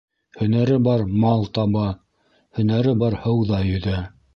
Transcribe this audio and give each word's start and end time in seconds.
Һөнәре 0.37 0.79
бар 0.87 1.03
мал 1.25 1.47
таба. 1.59 1.85
Һөнәре 2.61 2.99
бар 3.05 3.23
һыуҙа 3.27 3.67
йөҙә. 3.73 4.01